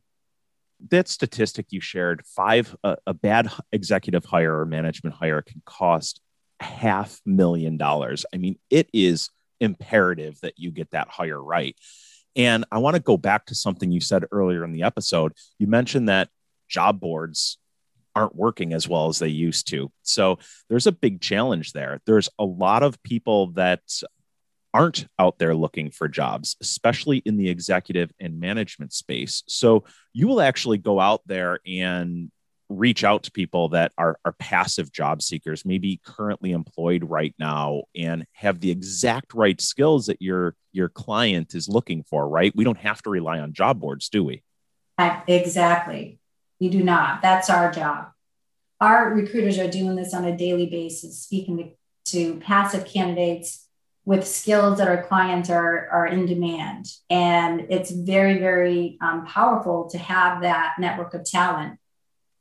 That 0.90 1.08
statistic 1.08 1.68
you 1.70 1.82
shared, 1.82 2.24
five 2.26 2.76
uh, 2.84 2.98
a 3.08 3.14
bad 3.14 3.50
executive 3.72 4.26
hire 4.26 4.60
or 4.60 4.66
management 4.66 5.16
hire 5.16 5.42
can 5.42 5.62
cost 5.66 6.22
half 6.60 7.22
million 7.26 7.78
dollars. 7.78 8.26
I 8.34 8.38
mean, 8.38 8.58
it 8.70 8.90
is 8.94 9.30
imperative 9.60 10.40
that 10.42 10.58
you 10.58 10.72
get 10.72 10.92
that 10.92 11.10
hire 11.10 11.42
right. 11.42 11.76
And 12.36 12.66
I 12.72 12.80
want 12.80 12.96
to 12.96 13.02
go 13.02 13.18
back 13.18 13.46
to 13.46 13.56
something 13.56 13.92
you 13.92 14.02
said 14.02 14.26
earlier 14.32 14.64
in 14.64 14.74
the 14.74 14.84
episode. 14.84 15.34
You 15.58 15.68
mentioned 15.68 16.10
that 16.10 16.30
job 16.68 17.00
boards 17.00 17.58
aren't 18.16 18.36
working 18.36 18.74
as 18.74 18.88
well 18.88 19.08
as 19.08 19.20
they 19.20 19.28
used 19.28 19.68
to. 19.70 19.92
So 20.04 20.40
there's 20.70 20.88
a 20.88 20.92
big 20.92 21.22
challenge 21.22 21.74
there. 21.74 22.02
There's 22.06 22.30
a 22.40 22.46
lot 22.46 22.84
of 22.84 23.02
people 23.04 23.52
that 23.52 23.82
aren't 24.74 25.08
out 25.20 25.40
there 25.40 25.56
looking 25.56 25.90
for 25.90 26.08
jobs, 26.08 26.58
especially 26.62 27.18
in 27.20 27.38
the 27.38 27.50
executive 27.50 28.12
and 28.20 28.40
management 28.40 28.92
space. 28.92 29.44
So 29.48 29.86
you 30.14 30.28
will 30.28 30.42
actually 30.42 30.78
go 30.78 31.00
out 31.00 31.22
there 31.26 31.60
and 31.66 32.30
reach 32.70 33.04
out 33.04 33.24
to 33.24 33.32
people 33.32 33.70
that 33.70 33.92
are, 33.98 34.18
are 34.26 34.34
passive 34.34 34.92
job 34.92 35.22
seekers, 35.22 35.66
maybe 35.66 36.02
currently 36.06 36.52
employed 36.52 37.04
right 37.04 37.36
now, 37.38 37.84
and 37.96 38.26
have 38.34 38.60
the 38.60 38.72
exact 38.72 39.34
right 39.34 39.60
skills 39.62 40.08
that 40.08 40.22
your 40.22 40.56
your 40.72 40.90
client 40.90 41.56
is 41.56 41.70
looking 41.70 42.04
for. 42.04 42.28
Right? 42.28 42.56
We 42.56 42.64
don't 42.64 42.78
have 42.78 43.02
to 43.04 43.10
rely 43.10 43.40
on 43.40 43.54
job 43.54 43.80
boards, 43.80 44.10
do 44.10 44.24
we? 44.24 44.44
Exactly. 45.28 46.20
We 46.60 46.70
do 46.70 46.84
not. 46.84 47.22
That's 47.22 47.50
our 47.50 47.72
job. 47.72 48.12
Our 48.80 49.14
recruiters 49.14 49.58
are 49.58 49.70
doing 49.70 49.96
this 49.96 50.14
on 50.14 50.26
a 50.26 50.38
daily 50.38 50.68
basis, 50.68 51.22
speaking 51.22 51.58
to, 51.58 51.72
to 52.12 52.40
passive 52.40 52.86
candidates 52.86 53.68
with 54.06 54.28
skills 54.28 54.78
that 54.78 54.88
our 54.88 55.04
clients 55.04 55.50
are, 55.50 55.90
are 55.90 56.06
in 56.06 56.26
demand. 56.26 56.86
And 57.10 57.68
it's 57.70 57.92
very, 57.92 58.38
very 58.38 58.98
um, 59.02 59.26
powerful 59.26 59.90
to 59.90 59.98
have 59.98 60.42
that 60.44 60.76
network 60.78 61.14
of 61.14 61.26
talent 61.26 61.80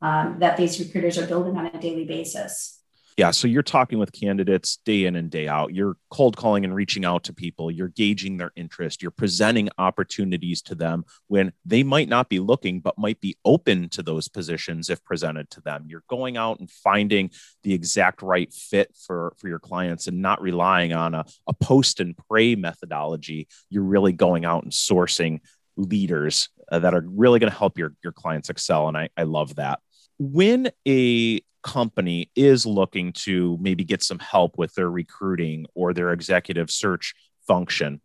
um, 0.05 0.37
that 0.39 0.59
these 0.59 0.79
recruiters 0.79 1.17
are 1.17 1.27
building 1.27 1.57
on 1.57 1.65
a 1.65 1.81
daily 1.81 2.05
basis. 2.05 2.79
Yeah. 3.17 3.31
So 3.31 3.47
you're 3.47 3.63
talking 3.63 3.99
with 3.99 4.13
candidates 4.13 4.79
day 4.85 5.05
in 5.05 5.15
and 5.15 5.31
day 5.31 5.47
out. 5.47 5.73
You're 5.73 5.97
cold 6.11 6.37
calling 6.37 6.65
and 6.65 6.75
reaching 6.75 7.05
out 7.05 7.23
to 7.25 7.33
people. 7.33 7.71
You're 7.71 7.89
gauging 7.89 8.37
their 8.37 8.51
interest. 8.57 9.01
You're 9.01 9.13
presenting 9.13 9.71
opportunities 9.79 10.61
to 10.63 10.75
them 10.75 11.05
when 11.29 11.53
they 11.65 11.85
might 11.85 12.09
not 12.09 12.29
be 12.29 12.41
looking, 12.41 12.81
but 12.81 12.99
might 12.99 13.21
be 13.21 13.37
open 13.45 13.89
to 13.91 14.03
those 14.03 14.29
positions 14.29 14.91
if 14.91 15.03
presented 15.05 15.49
to 15.51 15.61
them. 15.61 15.85
You're 15.87 16.03
going 16.11 16.37
out 16.37 16.59
and 16.59 16.69
finding 16.69 17.31
the 17.63 17.73
exact 17.73 18.21
right 18.21 18.53
fit 18.53 18.95
for, 19.07 19.33
for 19.39 19.49
your 19.49 19.61
clients 19.61 20.09
and 20.09 20.21
not 20.21 20.43
relying 20.43 20.93
on 20.93 21.15
a, 21.15 21.25
a 21.47 21.55
post 21.55 22.01
and 22.01 22.19
pray 22.29 22.57
methodology. 22.57 23.47
You're 23.71 23.85
really 23.85 24.13
going 24.13 24.45
out 24.45 24.65
and 24.65 24.73
sourcing 24.73 25.39
leaders 25.77 26.49
uh, 26.71 26.81
that 26.81 26.95
are 26.95 27.05
really 27.07 27.39
going 27.39 27.51
to 27.51 27.57
help 27.57 27.79
your, 27.79 27.95
your 28.03 28.13
clients 28.13 28.51
excel. 28.51 28.89
And 28.89 28.97
I, 28.97 29.09
I 29.17 29.23
love 29.23 29.55
that 29.55 29.79
when 30.19 30.71
a 30.87 31.41
company 31.63 32.31
is 32.37 32.67
looking 32.67 33.13
to 33.13 33.59
maybe 33.61 33.85
get 33.85 34.03
some 34.03 34.19
help 34.19 34.59
with 34.59 34.75
their 34.75 34.91
recruiting 34.91 35.67
or 35.75 35.93
their 35.93 36.13
executive 36.13 36.71
search 36.71 37.15
function, 37.47 38.01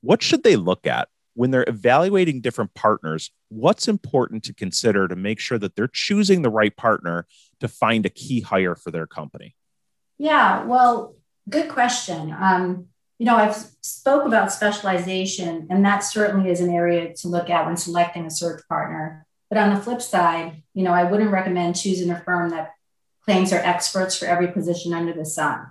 what 0.00 0.22
should 0.22 0.42
they 0.42 0.56
look 0.56 0.86
at 0.86 1.08
when 1.34 1.50
they're 1.50 1.68
evaluating 1.68 2.40
different 2.40 2.74
partners? 2.74 3.30
What's 3.48 3.88
important 3.88 4.42
to 4.44 4.54
consider 4.54 5.06
to 5.06 5.16
make 5.16 5.38
sure 5.38 5.58
that 5.58 5.76
they're 5.76 5.88
choosing 5.88 6.42
the 6.42 6.50
right 6.50 6.74
partner 6.76 7.26
to 7.60 7.68
find 7.68 8.06
a 8.06 8.10
key 8.10 8.40
hire 8.40 8.74
for 8.74 8.90
their 8.90 9.06
company? 9.06 9.54
Yeah, 10.18 10.64
well, 10.64 11.14
good 11.48 11.68
question. 11.68 12.34
Um, 12.38 12.86
you 13.18 13.26
know, 13.26 13.36
I've 13.36 13.56
spoke 13.82 14.26
about 14.26 14.52
specialization, 14.52 15.68
and 15.70 15.84
that 15.84 16.00
certainly 16.00 16.50
is 16.50 16.60
an 16.60 16.70
area 16.70 17.14
to 17.14 17.28
look 17.28 17.48
at 17.48 17.66
when 17.66 17.76
selecting 17.76 18.26
a 18.26 18.30
search 18.30 18.62
partner. 18.68 19.26
But 19.48 19.58
on 19.58 19.74
the 19.74 19.80
flip 19.80 20.02
side, 20.02 20.62
you 20.74 20.82
know, 20.82 20.92
I 20.92 21.04
wouldn't 21.04 21.30
recommend 21.30 21.76
choosing 21.76 22.10
a 22.10 22.20
firm 22.20 22.50
that 22.50 22.72
claims 23.24 23.50
they're 23.50 23.64
experts 23.64 24.18
for 24.18 24.26
every 24.26 24.48
position 24.48 24.92
under 24.92 25.12
the 25.12 25.24
sun. 25.24 25.66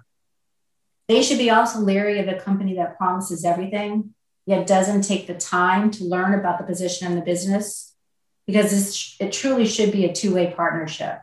They 1.08 1.22
should 1.22 1.38
be 1.38 1.50
also 1.50 1.79
leery 1.79 2.20
of 2.20 2.27
a 2.27 2.39
company 2.39 2.75
that 2.75 2.98
promises 2.98 3.46
everything, 3.46 4.13
yet 4.46 4.67
doesn't 4.67 5.03
take 5.03 5.27
the 5.27 5.36
time 5.36 5.91
to 5.91 6.03
learn 6.03 6.34
about 6.34 6.58
the 6.58 6.65
position 6.65 7.08
and 7.08 7.17
the 7.17 7.22
business, 7.22 7.94
because 8.48 9.15
it 9.20 9.32
truly 9.32 9.67
should 9.67 9.91
be 9.91 10.05
a 10.05 10.13
two 10.13 10.34
way 10.34 10.53
partnership. 10.55 11.20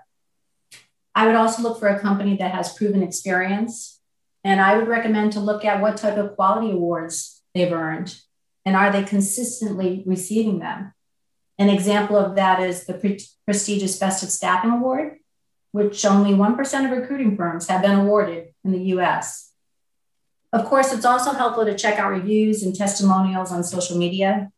I 1.14 1.26
would 1.26 1.34
also 1.34 1.62
look 1.62 1.78
for 1.78 1.88
a 1.88 2.00
company 2.00 2.36
that 2.36 2.54
has 2.54 2.74
proven 2.74 3.02
experience. 3.02 4.00
And 4.44 4.60
I 4.60 4.76
would 4.76 4.88
recommend 4.88 5.32
to 5.32 5.40
look 5.40 5.64
at 5.64 5.80
what 5.80 5.96
type 5.96 6.16
of 6.16 6.34
quality 6.34 6.72
awards 6.72 7.42
they've 7.54 7.72
earned 7.72 8.16
and 8.64 8.76
are 8.76 8.90
they 8.90 9.04
consistently 9.04 10.02
receiving 10.06 10.58
them. 10.58 10.92
An 11.58 11.68
example 11.68 12.16
of 12.16 12.34
that 12.36 12.60
is 12.60 12.86
the 12.86 12.94
pre- 12.94 13.20
prestigious 13.44 13.98
Best 13.98 14.22
of 14.22 14.30
Staffing 14.30 14.70
Award, 14.70 15.18
which 15.72 16.04
only 16.04 16.32
1% 16.32 16.84
of 16.84 16.98
recruiting 16.98 17.36
firms 17.36 17.68
have 17.68 17.82
been 17.82 17.98
awarded 17.98 18.48
in 18.64 18.72
the 18.72 18.82
US. 18.96 19.52
Of 20.52 20.66
course, 20.66 20.92
it's 20.92 21.04
also 21.04 21.32
helpful 21.32 21.64
to 21.64 21.76
check 21.76 21.98
out 21.98 22.10
reviews 22.10 22.62
and 22.62 22.74
testimonials 22.74 23.50
on 23.50 23.64
social 23.64 23.96
media. 23.96 24.50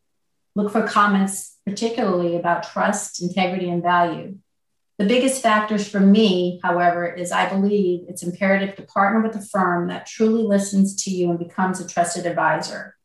Look 0.55 0.71
for 0.71 0.87
comments, 0.87 1.57
particularly 1.65 2.35
about 2.35 2.63
trust, 2.63 3.21
integrity, 3.21 3.69
and 3.69 3.81
value. 3.81 4.37
The 4.97 5.05
biggest 5.05 5.41
factors 5.41 5.87
for 5.87 5.99
me, 5.99 6.59
however, 6.63 7.05
is 7.05 7.31
I 7.31 7.49
believe 7.49 8.05
it's 8.07 8.23
imperative 8.23 8.75
to 8.75 8.83
partner 8.83 9.21
with 9.21 9.35
a 9.35 9.41
firm 9.41 9.89
that 9.89 10.05
truly 10.05 10.43
listens 10.43 11.03
to 11.03 11.11
you 11.11 11.29
and 11.29 11.39
becomes 11.39 11.81
a 11.81 11.87
trusted 11.87 12.25
advisor. 12.25 12.95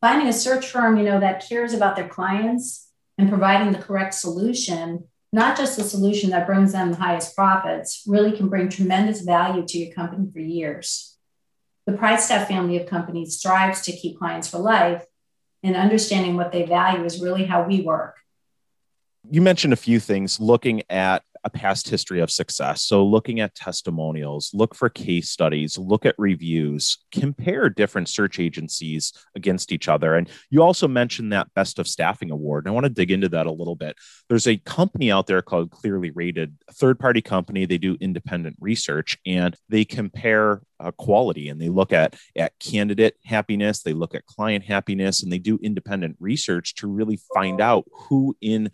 Finding 0.00 0.28
a 0.28 0.32
search 0.32 0.66
firm, 0.66 0.96
you 0.96 1.04
know, 1.04 1.20
that 1.20 1.46
cares 1.46 1.74
about 1.74 1.96
their 1.96 2.08
clients 2.08 2.89
and 3.20 3.28
providing 3.28 3.70
the 3.70 3.78
correct 3.78 4.14
solution, 4.14 5.04
not 5.30 5.54
just 5.54 5.76
the 5.76 5.84
solution 5.84 6.30
that 6.30 6.46
brings 6.46 6.72
them 6.72 6.90
the 6.90 6.96
highest 6.96 7.36
profits, 7.36 8.02
really 8.06 8.32
can 8.32 8.48
bring 8.48 8.70
tremendous 8.70 9.20
value 9.20 9.62
to 9.66 9.78
your 9.78 9.94
company 9.94 10.30
for 10.32 10.40
years. 10.40 11.18
The 11.86 11.92
PrideStaff 11.92 12.48
family 12.48 12.80
of 12.80 12.88
companies 12.88 13.36
strives 13.36 13.82
to 13.82 13.92
keep 13.92 14.18
clients 14.18 14.48
for 14.48 14.58
life, 14.58 15.04
and 15.62 15.76
understanding 15.76 16.36
what 16.36 16.50
they 16.50 16.64
value 16.64 17.04
is 17.04 17.20
really 17.20 17.44
how 17.44 17.62
we 17.64 17.82
work. 17.82 18.16
You 19.30 19.42
mentioned 19.42 19.74
a 19.74 19.76
few 19.76 20.00
things 20.00 20.40
looking 20.40 20.82
at 20.88 21.22
a 21.44 21.50
past 21.50 21.88
history 21.88 22.20
of 22.20 22.30
success. 22.30 22.82
So, 22.82 23.04
looking 23.04 23.40
at 23.40 23.54
testimonials, 23.54 24.50
look 24.52 24.74
for 24.74 24.88
case 24.88 25.30
studies, 25.30 25.78
look 25.78 26.06
at 26.06 26.14
reviews, 26.18 26.98
compare 27.12 27.68
different 27.68 28.08
search 28.08 28.38
agencies 28.38 29.12
against 29.34 29.72
each 29.72 29.88
other. 29.88 30.14
And 30.14 30.28
you 30.50 30.62
also 30.62 30.88
mentioned 30.88 31.32
that 31.32 31.52
Best 31.54 31.78
of 31.78 31.88
Staffing 31.88 32.30
Award. 32.30 32.64
And 32.64 32.72
I 32.72 32.74
want 32.74 32.84
to 32.84 32.90
dig 32.90 33.10
into 33.10 33.28
that 33.30 33.46
a 33.46 33.52
little 33.52 33.76
bit. 33.76 33.96
There's 34.28 34.46
a 34.46 34.56
company 34.58 35.10
out 35.10 35.26
there 35.26 35.42
called 35.42 35.70
Clearly 35.70 36.10
Rated, 36.10 36.56
a 36.68 36.72
third 36.72 36.98
party 36.98 37.22
company. 37.22 37.64
They 37.64 37.78
do 37.78 37.96
independent 38.00 38.56
research 38.60 39.18
and 39.26 39.56
they 39.68 39.84
compare 39.84 40.62
uh, 40.80 40.90
quality 40.92 41.48
and 41.48 41.60
they 41.60 41.68
look 41.68 41.92
at 41.92 42.16
at 42.36 42.58
candidate 42.58 43.16
happiness 43.24 43.82
they 43.82 43.92
look 43.92 44.14
at 44.14 44.26
client 44.26 44.64
happiness 44.64 45.22
and 45.22 45.32
they 45.32 45.38
do 45.38 45.58
independent 45.62 46.16
research 46.18 46.74
to 46.74 46.86
really 46.86 47.18
find 47.34 47.60
out 47.60 47.84
who 47.92 48.36
in 48.40 48.70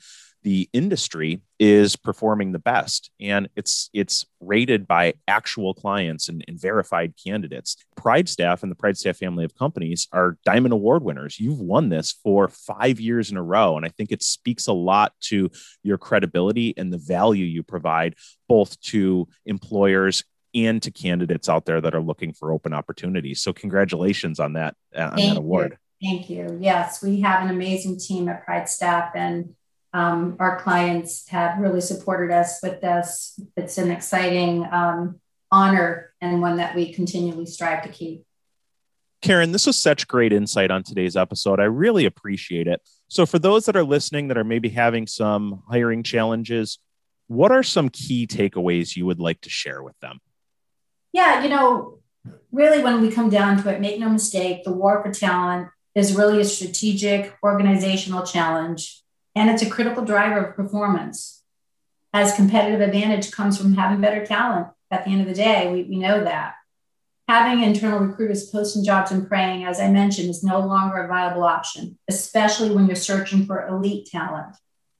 the 0.46 0.70
industry 0.72 1.40
is 1.58 1.96
performing 1.96 2.52
the 2.52 2.60
best. 2.60 3.10
And 3.18 3.48
it's 3.56 3.90
it's 3.92 4.24
rated 4.40 4.86
by 4.86 5.14
actual 5.26 5.74
clients 5.74 6.28
and, 6.28 6.44
and, 6.46 6.60
verified 6.60 7.14
candidates. 7.22 7.76
PrideStaff 7.98 8.62
and 8.62 8.70
the 8.70 8.76
PrideStaff 8.76 9.16
family 9.16 9.44
of 9.44 9.56
companies 9.56 10.06
are 10.12 10.38
diamond 10.44 10.72
award 10.72 11.02
winners. 11.02 11.40
You've 11.40 11.58
won 11.58 11.88
this 11.88 12.12
for 12.22 12.46
five 12.46 13.00
years 13.00 13.32
in 13.32 13.36
a 13.36 13.42
row 13.42 13.76
and 13.76 13.84
i 13.84 13.88
think 13.88 14.12
it 14.12 14.22
speaks 14.22 14.66
a 14.68 14.72
lot 14.72 15.12
to 15.20 15.50
your 15.82 15.98
credibility 15.98 16.74
and 16.76 16.92
the 16.92 16.98
value 16.98 17.44
you 17.44 17.62
provide 17.62 18.14
both 18.48 18.80
to 18.80 19.26
employers 19.46 20.22
and 20.54 20.82
to 20.82 20.90
candidates 20.90 21.48
out 21.48 21.66
there 21.66 21.80
that 21.80 21.94
are 21.94 22.00
looking 22.00 22.32
for 22.32 22.52
open 22.52 22.72
opportunities 22.72 23.40
so 23.40 23.52
congratulations 23.52 24.40
on 24.40 24.54
that 24.54 24.74
uh, 24.94 25.10
on 25.12 25.16
that 25.16 25.36
award 25.36 25.78
you. 26.00 26.08
thank 26.08 26.30
you 26.30 26.58
yes 26.60 27.02
we 27.02 27.20
have 27.20 27.42
an 27.42 27.50
amazing 27.50 27.98
team 27.98 28.28
at 28.28 28.44
Pride 28.44 28.68
Staff, 28.68 29.12
and 29.14 29.54
um, 29.92 30.36
our 30.38 30.60
clients 30.60 31.28
have 31.28 31.58
really 31.58 31.80
supported 31.80 32.30
us 32.30 32.60
with 32.62 32.80
this. 32.80 33.40
It's 33.56 33.78
an 33.78 33.90
exciting 33.90 34.66
um, 34.70 35.20
honor 35.50 36.12
and 36.20 36.42
one 36.42 36.56
that 36.56 36.74
we 36.74 36.92
continually 36.92 37.46
strive 37.46 37.82
to 37.84 37.88
keep. 37.88 38.24
Karen, 39.22 39.52
this 39.52 39.66
was 39.66 39.78
such 39.78 40.06
great 40.06 40.32
insight 40.32 40.70
on 40.70 40.82
today's 40.82 41.16
episode. 41.16 41.58
I 41.58 41.64
really 41.64 42.04
appreciate 42.04 42.66
it. 42.66 42.80
So, 43.08 43.24
for 43.24 43.38
those 43.38 43.64
that 43.66 43.76
are 43.76 43.84
listening 43.84 44.28
that 44.28 44.36
are 44.36 44.44
maybe 44.44 44.68
having 44.68 45.06
some 45.06 45.62
hiring 45.68 46.02
challenges, 46.02 46.78
what 47.28 47.50
are 47.50 47.62
some 47.62 47.88
key 47.88 48.26
takeaways 48.26 48.96
you 48.96 49.06
would 49.06 49.18
like 49.18 49.40
to 49.42 49.50
share 49.50 49.82
with 49.82 49.98
them? 50.00 50.20
Yeah, 51.16 51.42
you 51.42 51.48
know, 51.48 52.00
really, 52.52 52.84
when 52.84 53.00
we 53.00 53.10
come 53.10 53.30
down 53.30 53.62
to 53.62 53.74
it, 53.74 53.80
make 53.80 53.98
no 53.98 54.10
mistake, 54.10 54.64
the 54.64 54.70
war 54.70 55.02
for 55.02 55.10
talent 55.10 55.70
is 55.94 56.14
really 56.14 56.42
a 56.42 56.44
strategic 56.44 57.34
organizational 57.42 58.26
challenge 58.26 59.02
and 59.34 59.48
it's 59.48 59.62
a 59.62 59.70
critical 59.70 60.04
driver 60.04 60.44
of 60.44 60.56
performance. 60.56 61.42
As 62.12 62.34
competitive 62.34 62.82
advantage 62.82 63.30
comes 63.30 63.56
from 63.56 63.72
having 63.72 64.02
better 64.02 64.26
talent 64.26 64.66
at 64.90 65.06
the 65.06 65.10
end 65.10 65.22
of 65.22 65.26
the 65.26 65.32
day, 65.32 65.72
we, 65.72 65.84
we 65.84 65.96
know 65.96 66.22
that. 66.22 66.56
Having 67.28 67.64
internal 67.64 68.00
recruiters 68.00 68.50
posting 68.50 68.84
jobs 68.84 69.10
and 69.10 69.26
praying, 69.26 69.64
as 69.64 69.80
I 69.80 69.90
mentioned, 69.90 70.28
is 70.28 70.44
no 70.44 70.60
longer 70.60 70.98
a 70.98 71.08
viable 71.08 71.44
option, 71.44 71.98
especially 72.08 72.74
when 72.74 72.88
you're 72.88 72.94
searching 72.94 73.46
for 73.46 73.66
elite 73.66 74.06
talent. 74.10 74.54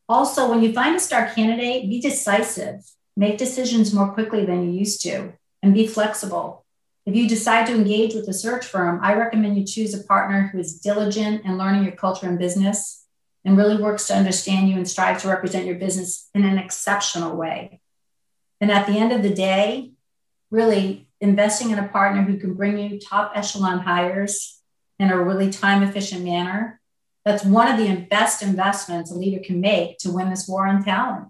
Also, 0.08 0.48
when 0.48 0.62
you 0.62 0.72
find 0.72 0.96
a 0.96 1.00
star 1.00 1.30
candidate, 1.34 1.90
be 1.90 2.00
decisive, 2.00 2.80
make 3.18 3.36
decisions 3.36 3.92
more 3.92 4.14
quickly 4.14 4.46
than 4.46 4.64
you 4.64 4.78
used 4.78 5.02
to, 5.02 5.34
and 5.62 5.74
be 5.74 5.86
flexible. 5.86 6.64
If 7.06 7.14
you 7.14 7.28
decide 7.28 7.66
to 7.66 7.74
engage 7.74 8.14
with 8.14 8.28
a 8.28 8.32
search 8.32 8.66
firm, 8.66 9.00
I 9.02 9.14
recommend 9.14 9.56
you 9.56 9.64
choose 9.64 9.94
a 9.94 10.02
partner 10.02 10.48
who 10.48 10.58
is 10.58 10.80
diligent 10.80 11.44
in 11.44 11.56
learning 11.56 11.84
your 11.84 11.94
culture 11.94 12.26
and 12.26 12.38
business 12.38 13.04
and 13.44 13.56
really 13.56 13.80
works 13.80 14.08
to 14.08 14.14
understand 14.14 14.68
you 14.68 14.76
and 14.76 14.88
strive 14.88 15.22
to 15.22 15.28
represent 15.28 15.66
your 15.66 15.76
business 15.76 16.28
in 16.34 16.44
an 16.44 16.58
exceptional 16.58 17.36
way. 17.36 17.80
And 18.60 18.72
at 18.72 18.86
the 18.86 18.98
end 18.98 19.12
of 19.12 19.22
the 19.22 19.32
day, 19.32 19.92
really 20.50 21.06
investing 21.20 21.70
in 21.70 21.78
a 21.78 21.88
partner 21.88 22.22
who 22.22 22.38
can 22.38 22.54
bring 22.54 22.78
you 22.78 22.98
top 22.98 23.32
echelon 23.34 23.80
hires 23.80 24.60
in 24.98 25.10
a 25.10 25.22
really 25.22 25.50
time 25.50 25.82
efficient 25.82 26.24
manner. 26.24 26.80
That's 27.24 27.44
one 27.44 27.68
of 27.68 27.78
the 27.78 28.06
best 28.08 28.42
investments 28.42 29.10
a 29.10 29.14
leader 29.14 29.42
can 29.42 29.60
make 29.60 29.98
to 29.98 30.12
win 30.12 30.30
this 30.30 30.48
war 30.48 30.66
on 30.66 30.84
talent. 30.84 31.28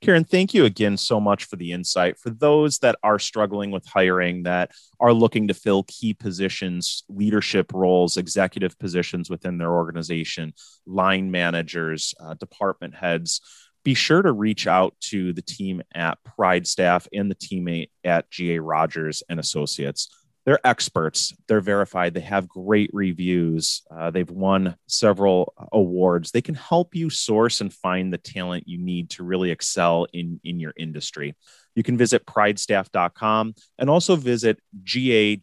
Karen, 0.00 0.24
thank 0.24 0.54
you 0.54 0.64
again 0.64 0.96
so 0.96 1.18
much 1.18 1.44
for 1.44 1.56
the 1.56 1.72
insight. 1.72 2.18
For 2.18 2.30
those 2.30 2.78
that 2.78 2.96
are 3.02 3.18
struggling 3.18 3.72
with 3.72 3.84
hiring, 3.86 4.44
that 4.44 4.70
are 5.00 5.12
looking 5.12 5.48
to 5.48 5.54
fill 5.54 5.82
key 5.84 6.14
positions, 6.14 7.02
leadership 7.08 7.72
roles, 7.72 8.16
executive 8.16 8.78
positions 8.78 9.28
within 9.28 9.58
their 9.58 9.72
organization, 9.72 10.52
line 10.86 11.32
managers, 11.32 12.14
uh, 12.20 12.34
department 12.34 12.94
heads, 12.94 13.40
be 13.84 13.94
sure 13.94 14.22
to 14.22 14.32
reach 14.32 14.66
out 14.68 14.94
to 15.00 15.32
the 15.32 15.42
team 15.42 15.82
at 15.94 16.22
Pride 16.22 16.66
Staff 16.66 17.08
and 17.12 17.30
the 17.30 17.34
teammate 17.34 17.90
at 18.04 18.30
GA 18.30 18.60
Rogers 18.60 19.22
and 19.28 19.40
Associates. 19.40 20.08
They're 20.48 20.66
experts. 20.66 21.34
They're 21.46 21.60
verified. 21.60 22.14
They 22.14 22.20
have 22.20 22.48
great 22.48 22.88
reviews. 22.94 23.82
Uh, 23.90 24.10
they've 24.10 24.30
won 24.30 24.76
several 24.86 25.52
awards. 25.72 26.30
They 26.30 26.40
can 26.40 26.54
help 26.54 26.94
you 26.94 27.10
source 27.10 27.60
and 27.60 27.70
find 27.70 28.10
the 28.10 28.16
talent 28.16 28.66
you 28.66 28.78
need 28.78 29.10
to 29.10 29.24
really 29.24 29.50
excel 29.50 30.06
in, 30.14 30.40
in 30.44 30.58
your 30.58 30.72
industry. 30.74 31.36
You 31.74 31.82
can 31.82 31.98
visit 31.98 32.24
pridestaff.com 32.24 33.56
and 33.78 33.90
also 33.90 34.16
visit 34.16 34.58
ga 34.84 35.42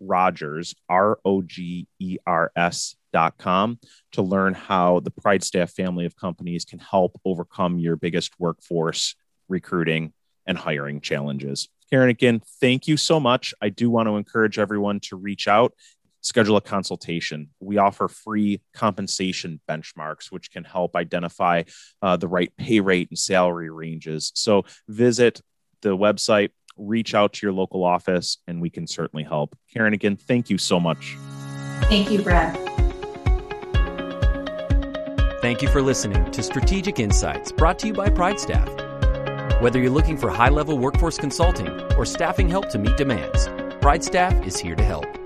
rogers, 0.00 0.74
R 0.88 1.18
O 1.22 1.42
G 1.42 1.86
E 1.98 2.16
R 2.26 2.50
S.com 2.56 3.78
to 4.12 4.22
learn 4.22 4.54
how 4.54 5.00
the 5.00 5.10
Pride 5.10 5.44
Staff 5.44 5.72
family 5.72 6.06
of 6.06 6.16
companies 6.16 6.64
can 6.64 6.78
help 6.78 7.20
overcome 7.26 7.78
your 7.78 7.96
biggest 7.96 8.32
workforce 8.40 9.16
recruiting 9.50 10.14
and 10.46 10.56
hiring 10.56 11.02
challenges. 11.02 11.68
Karen, 11.90 12.08
again, 12.08 12.40
thank 12.60 12.86
you 12.86 12.96
so 12.96 13.18
much. 13.18 13.52
I 13.60 13.68
do 13.68 13.90
want 13.90 14.08
to 14.08 14.16
encourage 14.16 14.58
everyone 14.58 15.00
to 15.00 15.16
reach 15.16 15.48
out, 15.48 15.72
schedule 16.20 16.56
a 16.56 16.60
consultation. 16.60 17.50
We 17.58 17.78
offer 17.78 18.06
free 18.06 18.60
compensation 18.74 19.60
benchmarks, 19.68 20.30
which 20.30 20.52
can 20.52 20.64
help 20.64 20.94
identify 20.94 21.64
uh, 22.00 22.16
the 22.16 22.28
right 22.28 22.52
pay 22.56 22.80
rate 22.80 23.08
and 23.10 23.18
salary 23.18 23.70
ranges. 23.70 24.30
So 24.34 24.64
visit 24.88 25.40
the 25.82 25.96
website, 25.96 26.50
reach 26.76 27.14
out 27.14 27.32
to 27.34 27.46
your 27.46 27.52
local 27.52 27.84
office, 27.84 28.38
and 28.46 28.60
we 28.60 28.70
can 28.70 28.86
certainly 28.86 29.24
help. 29.24 29.56
Karen, 29.72 29.92
again, 29.92 30.16
thank 30.16 30.48
you 30.48 30.58
so 30.58 30.78
much. 30.78 31.16
Thank 31.84 32.10
you, 32.10 32.22
Brad. 32.22 32.56
Thank 35.40 35.62
you 35.62 35.68
for 35.68 35.80
listening 35.80 36.30
to 36.30 36.42
Strategic 36.42 36.98
Insights 36.98 37.50
brought 37.50 37.78
to 37.80 37.86
you 37.88 37.94
by 37.94 38.10
Pride 38.10 38.38
Staff. 38.38 38.68
Whether 39.60 39.78
you're 39.78 39.90
looking 39.90 40.16
for 40.16 40.30
high 40.30 40.48
level 40.48 40.78
workforce 40.78 41.18
consulting 41.18 41.68
or 41.98 42.06
staffing 42.06 42.48
help 42.48 42.70
to 42.70 42.78
meet 42.78 42.96
demands, 42.96 43.46
Pride 43.82 44.02
Staff 44.02 44.46
is 44.46 44.56
here 44.56 44.74
to 44.74 44.82
help. 44.82 45.19